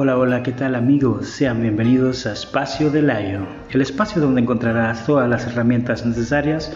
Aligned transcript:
Hola, 0.00 0.16
hola, 0.16 0.44
¿qué 0.44 0.52
tal 0.52 0.76
amigos? 0.76 1.26
Sean 1.26 1.60
bienvenidos 1.60 2.24
a 2.26 2.32
Espacio 2.32 2.88
de 2.88 3.02
Layo, 3.02 3.40
el 3.68 3.80
espacio 3.80 4.22
donde 4.22 4.40
encontrarás 4.40 5.04
todas 5.04 5.28
las 5.28 5.44
herramientas 5.48 6.06
necesarias 6.06 6.72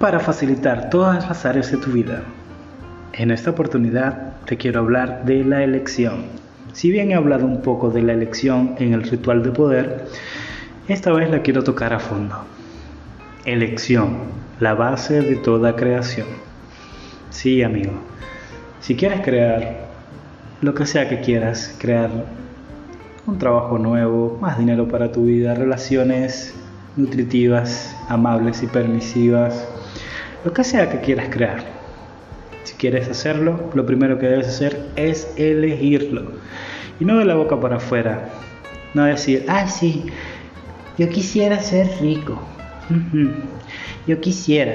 para 0.00 0.18
facilitar 0.18 0.90
todas 0.90 1.28
las 1.28 1.46
áreas 1.46 1.70
de 1.70 1.76
tu 1.76 1.92
vida. 1.92 2.24
En 3.12 3.30
esta 3.30 3.50
oportunidad 3.50 4.32
te 4.46 4.56
quiero 4.56 4.80
hablar 4.80 5.24
de 5.24 5.44
la 5.44 5.62
elección. 5.62 6.24
Si 6.72 6.90
bien 6.90 7.12
he 7.12 7.14
hablado 7.14 7.46
un 7.46 7.62
poco 7.62 7.90
de 7.90 8.02
la 8.02 8.14
elección 8.14 8.74
en 8.80 8.94
el 8.94 9.04
ritual 9.04 9.44
de 9.44 9.52
poder, 9.52 10.06
esta 10.88 11.12
vez 11.12 11.30
la 11.30 11.42
quiero 11.42 11.62
tocar 11.62 11.92
a 11.92 12.00
fondo. 12.00 12.34
Elección, 13.44 14.16
la 14.58 14.74
base 14.74 15.22
de 15.22 15.36
toda 15.36 15.76
creación. 15.76 16.26
Sí, 17.30 17.62
amigo. 17.62 17.92
Si 18.80 18.96
quieres 18.96 19.20
crear 19.20 19.93
lo 20.60 20.74
que 20.74 20.86
sea 20.86 21.08
que 21.08 21.20
quieras, 21.20 21.74
crear 21.78 22.10
un 23.26 23.38
trabajo 23.38 23.78
nuevo, 23.78 24.38
más 24.40 24.58
dinero 24.58 24.88
para 24.88 25.12
tu 25.12 25.24
vida, 25.24 25.54
relaciones 25.54 26.54
nutritivas, 26.96 27.96
amables 28.08 28.62
y 28.62 28.66
permisivas, 28.66 29.66
lo 30.44 30.52
que 30.52 30.64
sea 30.64 30.90
que 30.90 31.00
quieras 31.00 31.28
crear. 31.30 31.64
Si 32.64 32.74
quieres 32.74 33.08
hacerlo, 33.08 33.70
lo 33.74 33.84
primero 33.84 34.18
que 34.18 34.26
debes 34.26 34.48
hacer 34.48 34.88
es 34.96 35.32
elegirlo. 35.36 36.32
Y 37.00 37.04
no 37.04 37.18
de 37.18 37.24
la 37.24 37.34
boca 37.34 37.60
para 37.60 37.76
afuera. 37.76 38.28
No 38.94 39.04
decir, 39.04 39.44
ah, 39.48 39.66
sí, 39.66 40.06
yo 40.96 41.08
quisiera 41.08 41.58
ser 41.60 41.90
rico. 42.00 42.40
Yo 44.06 44.20
quisiera. 44.20 44.74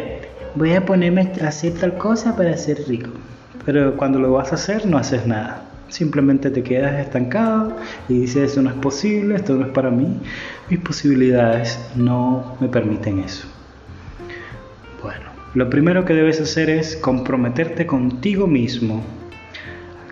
Voy 0.55 0.73
a 0.73 0.85
ponerme 0.85 1.31
a 1.41 1.47
hacer 1.47 1.73
tal 1.73 1.97
cosa 1.97 2.35
para 2.35 2.57
ser 2.57 2.87
rico. 2.87 3.11
Pero 3.65 3.95
cuando 3.95 4.19
lo 4.19 4.33
vas 4.33 4.51
a 4.51 4.55
hacer, 4.55 4.85
no 4.85 4.97
haces 4.97 5.25
nada. 5.25 5.68
Simplemente 5.89 6.51
te 6.51 6.63
quedas 6.63 6.99
estancado 6.99 7.75
y 8.07 8.21
dices, 8.21 8.51
eso 8.51 8.61
no 8.61 8.69
es 8.69 8.75
posible, 8.75 9.35
esto 9.35 9.55
no 9.55 9.65
es 9.65 9.71
para 9.71 9.89
mí, 9.89 10.19
mis 10.69 10.79
posibilidades 10.79 11.79
no 11.95 12.57
me 12.59 12.67
permiten 12.67 13.19
eso. 13.19 13.47
Bueno, 15.01 15.25
lo 15.55 15.69
primero 15.69 16.05
que 16.05 16.13
debes 16.13 16.39
hacer 16.39 16.69
es 16.69 16.95
comprometerte 16.95 17.87
contigo 17.87 18.45
mismo, 18.45 19.03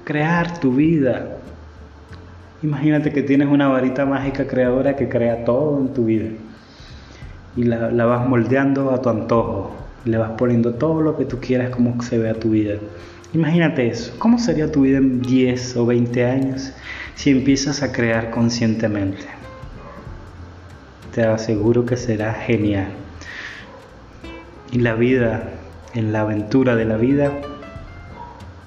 crear 0.04 0.60
tu 0.60 0.74
vida. 0.74 1.38
Imagínate 2.64 3.12
que 3.12 3.22
tienes 3.22 3.48
una 3.48 3.68
varita 3.68 4.06
mágica 4.06 4.48
creadora 4.48 4.96
que 4.96 5.08
crea 5.08 5.46
todo 5.46 5.80
en 5.80 5.94
tu 5.94 6.06
vida 6.06 6.30
y 7.56 7.64
la, 7.64 7.92
la 7.92 8.06
vas 8.06 8.28
moldeando 8.28 8.92
a 8.92 9.02
tu 9.02 9.10
antojo, 9.10 9.76
le 10.06 10.18
vas 10.18 10.32
poniendo 10.32 10.74
todo 10.76 11.02
lo 11.02 11.18
que 11.18 11.26
tú 11.26 11.40
quieras 11.40 11.70
como 11.72 12.02
se 12.02 12.18
vea 12.18 12.34
tu 12.34 12.52
vida. 12.52 12.76
Imagínate 13.34 13.88
eso. 13.88 14.14
¿Cómo 14.20 14.40
sería 14.40 14.72
tu 14.72 14.82
vida 14.82 14.98
en 14.98 15.22
10 15.22 15.78
o 15.78 15.86
20 15.86 16.26
años 16.26 16.72
si 17.16 17.32
empiezas 17.32 17.84
a 17.84 17.92
crear 17.92 18.30
conscientemente? 18.30 19.26
Te 21.14 21.24
aseguro 21.24 21.86
que 21.86 21.98
será 21.98 22.34
genial. 22.34 22.88
Y 24.72 24.80
la 24.80 24.94
vida, 24.94 25.52
en 25.94 26.14
la 26.14 26.22
aventura 26.22 26.76
de 26.76 26.86
la 26.86 26.98
vida, 26.98 27.34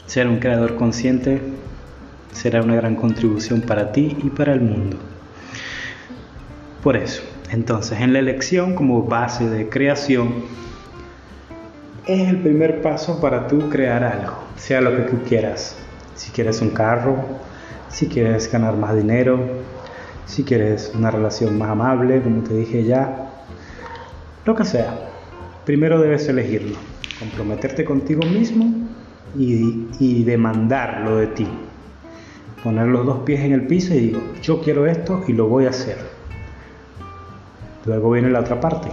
ser 0.06 0.28
un 0.28 0.38
creador 0.38 0.76
consciente 0.76 1.40
será 2.32 2.62
una 2.62 2.74
gran 2.74 2.96
contribución 2.96 3.62
para 3.62 3.92
ti 3.92 4.16
y 4.22 4.30
para 4.30 4.52
el 4.52 4.60
mundo. 4.60 4.98
Por 6.82 6.96
eso, 6.96 7.22
entonces, 7.50 8.00
en 8.00 8.12
la 8.12 8.18
elección 8.18 8.74
como 8.74 9.04
base 9.04 9.48
de 9.48 9.68
creación, 9.68 10.34
es 12.06 12.28
el 12.28 12.38
primer 12.38 12.82
paso 12.82 13.20
para 13.20 13.46
tú 13.46 13.68
crear 13.68 14.02
algo, 14.02 14.38
sea 14.56 14.80
lo 14.80 14.96
que 14.96 15.02
tú 15.02 15.22
quieras. 15.26 15.76
Si 16.14 16.30
quieres 16.30 16.60
un 16.60 16.70
carro, 16.70 17.16
si 17.88 18.06
quieres 18.06 18.50
ganar 18.50 18.76
más 18.76 18.96
dinero, 18.96 19.40
si 20.26 20.44
quieres 20.44 20.92
una 20.94 21.10
relación 21.10 21.58
más 21.58 21.70
amable, 21.70 22.22
como 22.22 22.42
te 22.42 22.54
dije 22.54 22.84
ya, 22.84 23.30
lo 24.44 24.54
que 24.54 24.64
sea. 24.64 25.08
Primero 25.64 26.00
debes 26.00 26.28
elegirlo, 26.28 26.76
comprometerte 27.18 27.84
contigo 27.84 28.22
mismo 28.24 28.88
y, 29.36 30.24
demandarlo 30.24 31.16
de 31.16 31.26
ti. 31.28 31.48
Poner 32.62 32.86
los 32.86 33.06
dos 33.06 33.20
pies 33.20 33.40
en 33.40 33.52
el 33.52 33.66
piso 33.66 33.94
y 33.94 33.98
digo, 33.98 34.20
yo 34.42 34.60
quiero 34.60 34.86
esto 34.86 35.24
y 35.26 35.32
lo 35.32 35.48
voy 35.48 35.66
a 35.66 35.70
hacer. 35.70 35.98
Luego 37.86 38.10
viene 38.10 38.30
la 38.30 38.40
otra 38.40 38.60
parte, 38.60 38.88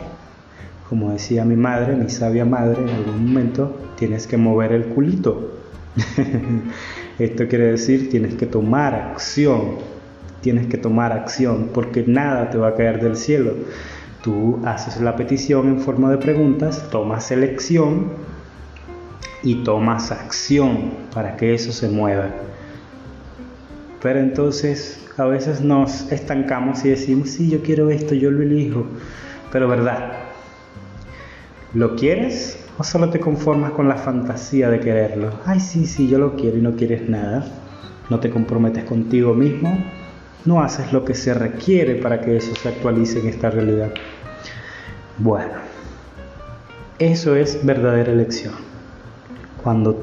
como 0.90 1.12
decía 1.12 1.44
mi 1.44 1.56
madre, 1.56 1.96
mi 1.96 2.10
sabia 2.10 2.46
madre, 2.46 2.82
en 2.82 2.90
algún 2.90 3.28
momento 3.28 3.76
tienes 3.98 4.26
que 4.26 4.38
mover 4.38 4.72
el 4.72 4.86
culito. 4.86 5.52
Esto 7.20 7.48
quiere 7.48 7.72
decir 7.72 8.10
tienes 8.10 8.36
que 8.36 8.46
tomar 8.46 8.94
acción, 8.94 9.76
tienes 10.42 10.68
que 10.68 10.78
tomar 10.78 11.12
acción 11.12 11.70
porque 11.74 12.04
nada 12.08 12.50
te 12.50 12.58
va 12.58 12.70
a 12.70 12.76
caer 12.76 13.02
del 13.02 13.18
cielo. 13.18 13.54
Tú 14.24 14.62
haces 14.66 15.02
la 15.02 15.16
petición 15.16 15.68
en 15.68 15.80
forma 15.80 16.10
de 16.10 16.18
preguntas, 16.18 16.90
tomas 16.90 17.32
elección 17.32 18.12
y 19.44 19.64
tomas 19.64 20.12
acción 20.12 20.92
para 21.14 21.36
que 21.36 21.54
eso 21.54 21.72
se 21.72 21.90
mueva. 21.90 22.30
Pero 24.02 24.20
entonces 24.20 25.06
a 25.18 25.26
veces 25.26 25.62
nos 25.62 26.12
estancamos 26.12 26.86
y 26.86 26.90
decimos, 26.90 27.32
sí, 27.32 27.50
yo 27.50 27.62
quiero 27.62 27.90
esto, 27.90 28.14
yo 28.14 28.32
lo 28.32 28.44
elijo. 28.44 28.86
Pero 29.52 29.68
verdad, 29.68 30.27
¿Lo 31.78 31.96
quieres 31.96 32.58
o 32.80 32.84
solo 32.84 33.12
te 33.12 33.20
conformas 33.20 33.70
con 33.74 33.88
la 33.88 33.98
fantasía 33.98 34.68
de 34.68 34.80
quererlo? 34.80 35.30
Ay, 35.46 35.60
sí, 35.60 35.86
sí, 35.86 36.08
yo 36.08 36.18
lo 36.18 36.36
quiero 36.36 36.58
y 36.58 36.62
no 36.62 36.76
quieres 36.76 37.08
nada. 37.08 37.46
No 38.10 38.20
te 38.20 38.32
comprometes 38.32 38.84
contigo 38.84 39.36
mismo. 39.36 39.78
No 40.44 40.64
haces 40.64 40.92
lo 40.92 41.06
que 41.06 41.14
se 41.14 41.36
requiere 41.36 41.94
para 41.94 42.20
que 42.20 42.36
eso 42.36 42.56
se 42.56 42.70
actualice 42.70 43.20
en 43.20 43.28
esta 43.28 43.52
realidad. 43.52 43.92
Bueno, 45.20 45.54
eso 46.98 47.36
es 47.36 47.64
verdadera 47.64 48.12
elección. 48.12 48.56
Cuando 49.62 50.02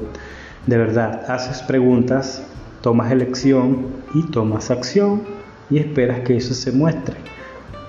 de 0.67 0.77
verdad 0.77 1.29
haces 1.29 1.61
preguntas, 1.61 2.41
tomas 2.79 3.11
elección 3.11 3.87
y 4.13 4.23
tomas 4.31 4.71
acción 4.71 5.23
y 5.69 5.79
esperas 5.79 6.21
que 6.21 6.37
eso 6.37 6.53
se 6.53 6.71
muestre. 6.71 7.17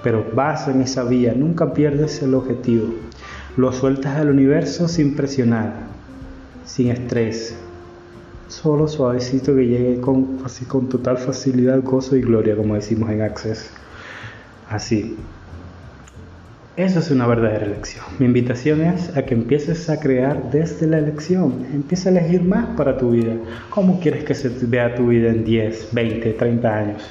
Pero 0.03 0.27
vas 0.35 0.67
en 0.67 0.83
esa 0.83 1.05
vía, 1.05 1.35
nunca 1.37 1.73
pierdes 1.73 2.21
el 2.21 2.35
objetivo. 2.35 2.89
Lo 3.56 3.72
sueltas 3.72 4.17
al 4.17 4.28
universo 4.28 4.87
sin 4.87 5.17
presionar, 5.17 5.72
sin 6.67 6.91
estrés, 6.91 7.56
solo 8.49 8.87
suavecito 8.87 9.55
que 9.56 9.67
llegue 9.67 10.00
con, 10.00 10.41
así, 10.44 10.67
con 10.67 10.91
total 10.91 11.17
facilidad, 11.17 11.83
gozo 11.83 12.16
y 12.16 12.21
gloria, 12.21 12.55
como 12.55 12.75
decimos 12.75 13.11
en 13.11 13.22
Access. 13.22 13.71
Así. 14.69 15.16
Eso 16.77 16.99
es 16.99 17.11
una 17.11 17.27
verdadera 17.27 17.65
elección. 17.65 18.05
Mi 18.19 18.27
invitación 18.27 18.83
es 18.83 19.16
a 19.16 19.25
que 19.25 19.33
empieces 19.33 19.89
a 19.89 19.99
crear 20.00 20.50
desde 20.50 20.87
la 20.87 20.99
elección. 20.99 21.66
Empieza 21.72 22.11
a 22.11 22.12
elegir 22.12 22.43
más 22.43 22.77
para 22.77 22.99
tu 22.99 23.12
vida. 23.12 23.33
¿Cómo 23.71 23.99
quieres 24.00 24.25
que 24.25 24.34
se 24.34 24.50
vea 24.66 24.95
tu 24.95 25.06
vida 25.06 25.31
en 25.31 25.45
10, 25.45 25.89
20, 25.93 26.33
30 26.34 26.77
años? 26.77 27.03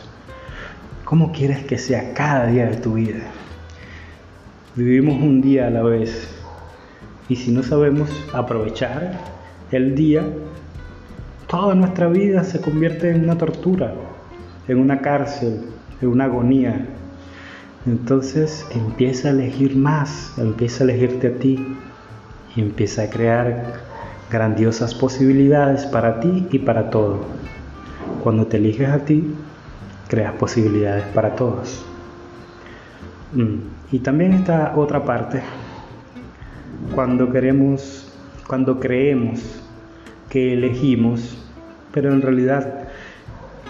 ¿Cómo 1.05 1.31
quieres 1.31 1.65
que 1.65 1.79
sea 1.79 2.13
cada 2.13 2.45
día 2.45 2.67
de 2.67 2.77
tu 2.77 2.93
vida? 2.93 3.23
Vivimos 4.75 5.19
un 5.19 5.41
día 5.41 5.67
a 5.67 5.69
la 5.71 5.81
vez. 5.81 6.34
Y 7.27 7.35
si 7.35 7.51
no 7.51 7.63
sabemos 7.63 8.09
aprovechar 8.33 9.19
el 9.71 9.95
día, 9.95 10.23
toda 11.47 11.73
nuestra 11.73 12.07
vida 12.07 12.43
se 12.43 12.61
convierte 12.61 13.09
en 13.09 13.23
una 13.23 13.37
tortura, 13.37 13.93
en 14.67 14.77
una 14.77 15.01
cárcel, 15.01 15.61
en 16.01 16.07
una 16.09 16.25
agonía. 16.25 16.85
Entonces 17.85 18.65
empieza 18.71 19.29
a 19.29 19.31
elegir 19.31 19.75
más, 19.75 20.33
empieza 20.37 20.83
a 20.83 20.85
elegirte 20.85 21.27
a 21.27 21.39
ti 21.39 21.77
y 22.55 22.61
empieza 22.61 23.03
a 23.03 23.09
crear 23.09 23.73
grandiosas 24.31 24.93
posibilidades 24.93 25.85
para 25.85 26.19
ti 26.19 26.47
y 26.51 26.59
para 26.59 26.89
todo. 26.89 27.21
Cuando 28.23 28.47
te 28.47 28.57
eliges 28.57 28.89
a 28.89 28.99
ti, 28.99 29.35
creas 30.07 30.33
posibilidades 30.33 31.05
para 31.13 31.35
todos. 31.35 31.85
Mm. 33.33 33.57
Y 33.91 33.99
también 33.99 34.33
está 34.33 34.73
otra 34.75 35.03
parte, 35.03 35.41
cuando 36.95 37.29
queremos, 37.29 38.07
cuando 38.47 38.79
creemos 38.79 39.41
que 40.29 40.53
elegimos, 40.53 41.37
pero 41.91 42.13
en 42.13 42.21
realidad 42.21 42.87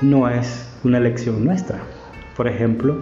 no 0.01 0.29
es 0.29 0.71
una 0.83 0.99
elección 0.99 1.43
nuestra. 1.43 1.79
Por 2.37 2.47
ejemplo, 2.47 2.97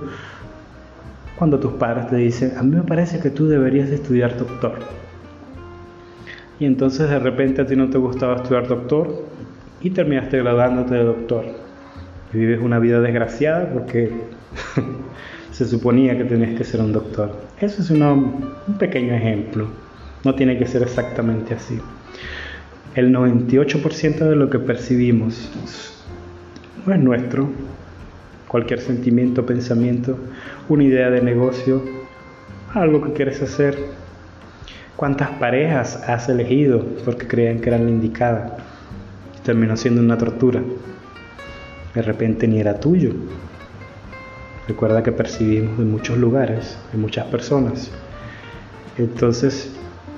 cuando 1.37 1.59
tus 1.59 1.73
padres 1.73 2.07
te 2.07 2.15
dicen, 2.15 2.53
a 2.57 2.63
mí 2.63 2.73
me 2.73 2.83
parece 2.83 3.19
que 3.19 3.29
tú 3.29 3.47
deberías 3.47 3.89
estudiar 3.89 4.37
doctor. 4.37 4.79
Y 6.57 6.65
entonces 6.65 7.09
de 7.09 7.19
repente 7.19 7.61
a 7.61 7.65
ti 7.65 7.75
no 7.75 7.89
te 7.89 7.97
gustaba 7.97 8.37
estudiar 8.37 8.67
doctor 8.67 9.25
y 9.81 9.89
terminaste 9.89 10.37
graduándote 10.37 10.93
de 10.93 11.03
doctor. 11.03 11.45
Y 12.33 12.37
vives 12.37 12.61
una 12.61 12.79
vida 12.79 13.01
desgraciada 13.01 13.69
porque 13.73 14.09
se 15.51 15.65
suponía 15.65 16.17
que 16.17 16.23
tenías 16.23 16.57
que 16.57 16.63
ser 16.63 16.79
un 16.79 16.93
doctor. 16.93 17.35
Eso 17.59 17.81
es 17.81 17.89
un 17.89 18.53
pequeño 18.79 19.13
ejemplo. 19.13 19.82
No 20.23 20.35
tiene 20.35 20.57
que 20.57 20.65
ser 20.65 20.83
exactamente 20.83 21.53
así. 21.53 21.79
El 22.95 23.13
98% 23.13 24.19
de 24.19 24.35
lo 24.35 24.49
que 24.49 24.59
percibimos 24.59 25.51
no 26.85 26.93
es 26.93 26.99
nuestro, 26.99 27.49
cualquier 28.47 28.79
sentimiento, 28.79 29.45
pensamiento, 29.45 30.17
una 30.69 30.83
idea 30.83 31.09
de 31.09 31.21
negocio, 31.21 31.81
algo 32.73 33.01
que 33.01 33.13
quieres 33.13 33.41
hacer. 33.41 33.77
¿Cuántas 34.95 35.29
parejas 35.31 35.95
has 36.07 36.29
elegido 36.29 36.85
porque 37.03 37.27
creían 37.27 37.59
que 37.59 37.69
eran 37.69 37.85
la 37.85 37.91
indicada? 37.91 38.57
Terminó 39.43 39.75
siendo 39.75 40.01
una 40.01 40.17
tortura. 40.17 40.61
De 41.95 42.01
repente 42.01 42.47
ni 42.47 42.59
era 42.59 42.79
tuyo. 42.79 43.13
Recuerda 44.67 45.03
que 45.03 45.11
percibimos 45.11 45.79
en 45.79 45.91
muchos 45.91 46.17
lugares, 46.17 46.77
en 46.93 47.01
muchas 47.01 47.25
personas. 47.25 47.91
Entonces, 48.97 49.75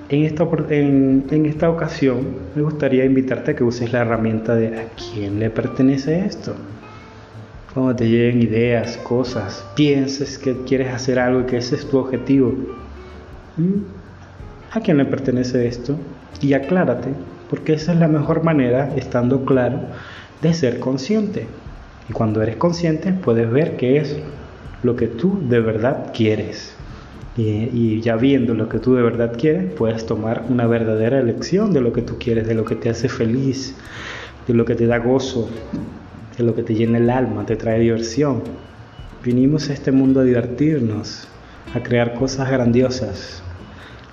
en 0.10 0.24
esta, 0.24 0.48
en, 0.70 1.46
esta 1.46 1.70
ocasión 1.70 2.28
me 2.56 2.62
gustaría 2.62 3.06
invitarte 3.06 3.52
a 3.52 3.56
que 3.56 3.64
uses 3.64 3.92
la 3.92 4.02
herramienta 4.02 4.56
de 4.56 4.80
¿a 4.80 4.88
quién 4.96 5.40
le 5.40 5.50
pertenece 5.50 6.26
esto? 6.26 6.56
cuando 7.76 7.94
te 7.98 8.08
lleguen 8.08 8.42
ideas, 8.42 8.96
cosas, 8.96 9.66
pienses 9.76 10.38
que 10.38 10.64
quieres 10.64 10.94
hacer 10.94 11.20
algo 11.20 11.42
y 11.42 11.44
que 11.44 11.58
ese 11.58 11.76
es 11.76 11.86
tu 11.86 11.98
objetivo. 11.98 12.56
¿A 14.72 14.80
quién 14.80 14.98
le 14.98 15.04
pertenece 15.04 15.68
esto? 15.68 15.98
Y 16.40 16.54
aclárate, 16.54 17.10
porque 17.50 17.74
esa 17.74 17.92
es 17.92 18.00
la 18.00 18.08
mejor 18.08 18.46
manera, 18.46 18.96
estando 18.96 19.44
claro, 19.44 19.82
de 20.42 20.54
ser 20.54 20.80
consciente. 20.80 21.48
Y 22.10 22.14
cuando 22.14 22.42
eres 22.42 22.56
consciente 22.56 23.12
puedes 23.12 23.52
ver 23.52 23.76
qué 23.76 23.98
es 23.98 24.16
lo 24.82 24.96
que 24.96 25.08
tú 25.08 25.42
de 25.50 25.60
verdad 25.60 26.14
quieres. 26.14 26.78
Y, 27.38 28.00
ya 28.00 28.16
viendo 28.16 28.54
lo 28.54 28.70
que 28.70 28.80
tú 28.80 28.96
de 28.96 29.02
verdad 29.02 29.34
quieres, 29.38 29.74
puedes 29.74 30.06
tomar 30.06 30.46
una 30.50 30.68
verdadera 30.68 31.20
elección 31.20 31.74
de 31.74 31.82
lo 31.82 31.92
que 31.92 32.02
tú 32.02 32.18
quieres, 32.18 32.48
de 32.48 32.54
lo 32.54 32.64
que 32.64 32.76
te 32.76 32.90
hace 32.90 33.10
feliz, 33.10 33.76
de 34.48 34.54
lo 34.54 34.64
que 34.64 34.76
te 34.76 34.88
da 34.88 35.00
gozo, 35.00 35.50
de 36.38 36.44
lo 36.46 36.56
que 36.56 36.64
te 36.64 36.76
llena 36.76 36.98
el 36.98 37.10
alma, 37.10 37.46
te 37.46 37.58
trae 37.58 37.80
diversión. 37.80 38.42
Vinimos 39.22 39.70
a 39.70 39.74
este 39.74 39.92
mundo 39.92 40.22
a 40.22 40.24
divertirnos, 40.24 41.28
a 41.74 41.84
crear 41.84 42.14
cosas 42.14 42.50
grandiosas. 42.50 43.44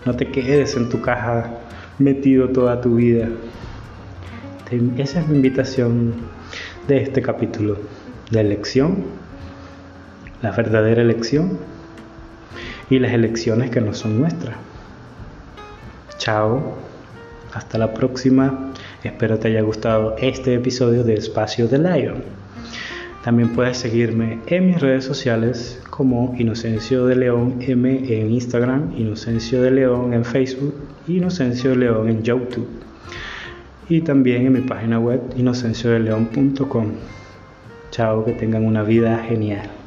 No 0.05 0.17
te 0.17 0.29
quedes 0.29 0.77
en 0.77 0.89
tu 0.89 1.01
caja 1.01 1.59
metido 1.99 2.49
toda 2.49 2.81
tu 2.81 2.97
vida. 2.97 3.29
Esa 4.97 5.21
es 5.21 5.29
mi 5.29 5.37
invitación 5.37 6.15
de 6.89 7.03
este 7.03 7.23
capítulo. 7.23 7.77
La 8.31 8.41
elección, 8.41 9.05
la 10.41 10.51
verdadera 10.51 11.03
elección 11.03 11.59
y 12.93 12.99
las 12.99 13.15
elecciones 13.15 13.71
que 13.71 13.81
no 13.81 13.95
son 13.95 14.21
nuestras. 14.21 14.55
Chao, 16.19 16.77
hasta 17.55 17.79
la 17.79 17.95
próxima. 17.95 18.71
Espero 19.03 19.39
te 19.39 19.49
haya 19.49 19.63
gustado 19.63 20.15
este 20.19 20.55
episodio 20.55 21.03
de 21.03 21.15
Espacio 21.15 21.69
de 21.69 21.79
Lion. 21.79 22.23
También 23.25 23.49
puedes 23.55 23.79
seguirme 23.79 24.41
en 24.47 24.67
mis 24.67 24.81
redes 24.81 25.07
sociales 25.07 25.81
como 25.89 26.35
Inocencio 26.37 27.07
de 27.07 27.17
León 27.17 27.61
M 27.61 28.05
en 28.09 28.31
Instagram, 28.31 28.93
Inocencio 28.95 29.63
de 29.63 29.71
León 29.71 30.13
en 30.13 30.27
Facebook, 30.27 30.75
Inocencio 31.09 31.71
de 31.71 31.77
León 31.77 32.11
en 32.11 32.23
YouTube 32.23 32.69
y 33.89 34.03
también 34.03 34.45
en 34.45 34.53
mi 34.53 34.61
página 34.61 34.99
web 35.01 35.23
inocenciodeleón.com. 35.35 36.93
Chao, 37.91 38.25
que 38.27 38.33
tengan 38.33 38.67
una 38.67 38.83
vida 38.83 39.17
genial. 39.27 39.82